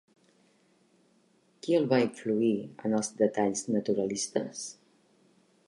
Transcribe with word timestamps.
Qui 1.65 1.75
el 1.79 1.85
va 1.91 1.99
influir 2.05 2.49
en 2.89 2.97
els 3.01 3.13
detalls 3.21 3.63
naturalistes? 3.77 4.65